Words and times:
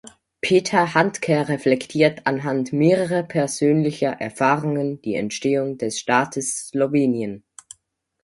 Peter 0.41 0.95
Handke 0.95 1.47
reflektiert 1.47 2.25
anhand 2.25 2.73
mehrere 2.73 3.23
persönlicher 3.23 4.09
Erfahrungen 4.13 4.99
die 5.03 5.13
Entstehung 5.13 5.77
des 5.77 5.99
Staates 5.99 6.69
Slowenien. 6.69 7.43